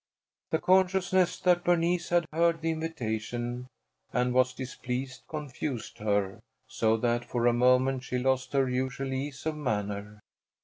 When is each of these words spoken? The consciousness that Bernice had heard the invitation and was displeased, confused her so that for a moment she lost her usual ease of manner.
The 0.49 0.57
consciousness 0.57 1.39
that 1.41 1.63
Bernice 1.63 2.09
had 2.09 2.25
heard 2.33 2.61
the 2.61 2.71
invitation 2.71 3.67
and 4.11 4.33
was 4.33 4.51
displeased, 4.55 5.21
confused 5.27 5.99
her 5.99 6.39
so 6.67 6.97
that 6.97 7.23
for 7.23 7.45
a 7.45 7.53
moment 7.53 8.03
she 8.03 8.17
lost 8.17 8.53
her 8.53 8.67
usual 8.67 9.13
ease 9.13 9.45
of 9.45 9.55
manner. 9.55 10.19